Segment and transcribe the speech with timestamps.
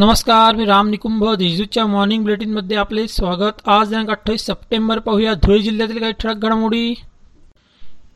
[0.00, 1.24] नमस्कार मी राम निकुंभ.
[1.34, 3.62] देशदूतच्या मॉर्निंग बुलेटिनमध्ये आपले स्वागत.
[3.66, 6.94] आज दिनांक अठ्ठावीस सप्टेंबर पाहूया धुळे जिल्ह्यातील काही ठळक घडामोडी.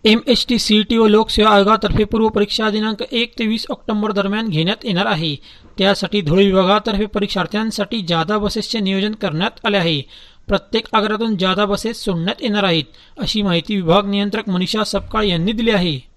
[0.04, 4.12] M H T C T व लोकसेवा आयोगातर्फे पूर्व परीक्षा दिनांक एक ते वीस ऑक्टोबर
[4.12, 5.34] दरम्यान घेण्यात येणार आहे.
[5.78, 10.00] त्यासाठी धुळे विभागातर्फे परीक्षार्थ्यांसाठी जादा बसेसचे नियोजन करण्यात आले आहे.
[10.48, 12.84] प्रत्येक आगारातून जादा बसेस सोडण्यात येणार आहेत
[13.18, 16.11] अशी माहिती विभाग नियंत्रक मनीषा सपकाळ यांनी दिली आहे.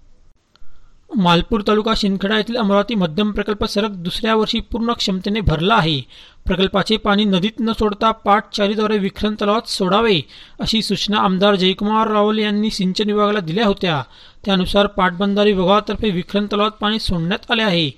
[1.16, 6.00] मालपूर तालुका शिंदखेडा येथील अमरावती मध्यम प्रकल्प सरक दुसऱ्या वर्षी पूर्ण क्षमतेने भरला आहे.
[6.46, 10.20] प्रकल्पाचे पाणी नदीत न सोडता पाटचारीद्वारे विखरण तलावात सोडावे
[10.60, 14.02] अशी सूचना आमदार जयकुमार रावल यांनी सिंचन विभागाला दिल्या होत्या.
[14.44, 17.90] त्यानुसार पाटबंधारे विभागातर्फे विखरण तलावात पाणी सोडण्यात आले आहे.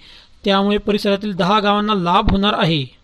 [0.45, 2.99] त्यामुळे परिसरातील दहा गावांना लाभ होणार आहे.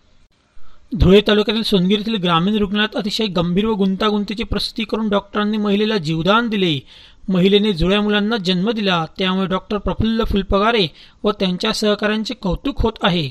[0.95, 6.49] धुळे तालुक्यातील सोनगीर येथील ग्रामीण रुग्णालयात अतिशय गंभीर व गुंतागुंतीची प्रसूती करून डॉक्टरांनी महिलेला जीवदान
[6.49, 6.79] दिले.
[7.29, 10.87] महिलेने जुळ्या मुलांना जन्म दिला त्यामुळे डॉक्टर प्रफुल्ल फुलपगारे
[11.23, 13.29] व त्यांच्या सहकाऱ्यांचे कौतुक होत आहे.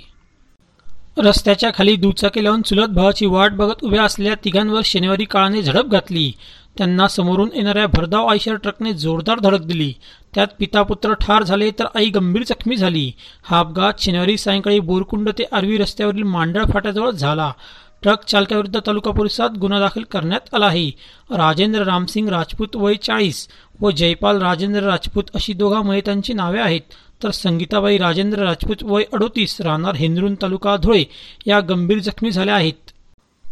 [1.18, 6.32] रस्त्याच्या खाली दुचाकी लावून चुलत भावाची वाट बघत उभ्या असलेल्या तिघांवर शनिवारी काळाने झडप घातली.
[6.78, 9.92] त्यांना समोरून येणाऱ्या भरधाव आयशर ट्रकने जोरदार धडक दिली.
[10.34, 13.12] त्यात पिता पुत्र ठार झाले तर आई गंभीर जखमी झाली.
[13.42, 17.52] हा अपघात शनिवारी सायंकाळी बोरकुंड ते आरवी रस्त्यावरील मांडळ फाट्याजवळ झाला.
[18.04, 20.88] ट्रक चालकाविरुद्ध तालुका पोलिसात गुन्हा दाखल करण्यात आला आहे.
[21.30, 23.48] राजेंद्र रामसिंग राजपूत वय चाळीस
[23.80, 26.80] व जयपाल राजेंद्र राजपूत अशी दोघा मयतांची नावे आहेत.
[27.22, 31.04] तर संगीताबाई राजेंद्र राजपूत वय अडोतीस राहणार हेंद्रुन तालुका धुळे
[31.46, 32.72] या गंभीर जखमी झाल्या आहेत.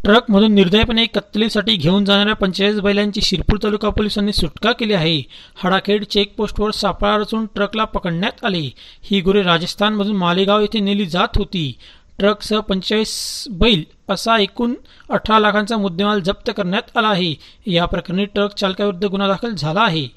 [0.05, 5.23] ट्रकमधून निर्दयपणे कत्तलीसाठी घेऊन जाणाऱ्या पंचेचाळीस बैलांची शिरपूर तालुका पोलिसांनी सुटका केली आहे.
[5.65, 8.71] हडाखेड चेकपोस्टवर सापळा रचून ट्रकला पकडण्यात आले.
[9.03, 11.75] ही गुरे राजस्थानमधून मालेगाव येथे नेली जात होती.
[12.19, 14.75] ट्रकसह पंचेचाळीस बैल असा एकूण
[15.11, 17.35] अठरा लाखांचा मुद्देमाल जप्त करण्यात आला आहे.
[17.67, 20.09] या प्रकरणी ट्रक चालकाविरुद्ध गुन्हा दाखल झाला आहे.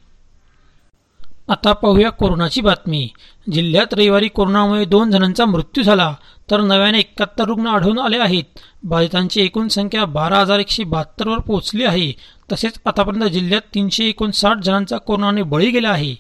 [1.50, 3.10] आता पाहूया कोरोनाची बातमी.
[3.52, 6.16] जिल्ह्यात रविवारी कोरोनामुळे दोन जणांचा मृत्यू झाला
[6.52, 8.44] तर नव्याने एकाहत्तर रुग्ण आढळून आले आहेत.
[8.84, 12.12] बाधितांची एकूण संख्या बारा हजार एकशे बहात्तरवर पोहोचली आहे.
[12.52, 16.16] तसेच आतापर्यंत जिल्ह्यात तीनशे एकोणसाठ जणांचा कोरोनाने बळी गेला आहे.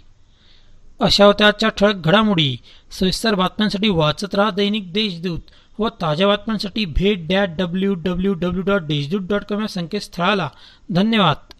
[1.00, 2.57] अशा होत्या ठळक घडामोडी.
[2.92, 5.40] सविस्तर बातम्यांसाठी वाचत राहा दैनिक देशदूत.
[5.80, 10.50] व ताज्या बातम्यांसाठी भेट dot W W W dot Deshdoot dot com या संकेतस्थळाला.
[10.90, 11.55] धन्यवाद.